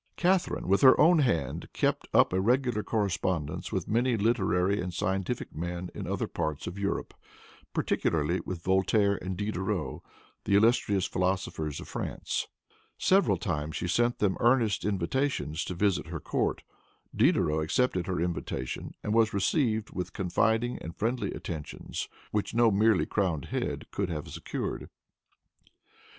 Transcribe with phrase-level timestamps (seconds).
[0.15, 5.55] Catharine, with her own hand, kept up a regular correspondence with many literary and scientific
[5.55, 7.13] men in other parts of Europe,
[7.71, 10.01] particularly with Voltaire and Diderot,
[10.45, 12.47] the illustrious philosophers of France.
[12.97, 16.63] Several times she sent them earnest invitations to visit her court.
[17.15, 23.05] Diderot accepted her invitation, and was received with confiding and friendly attentions which no merely
[23.05, 24.89] crowned head could have secured.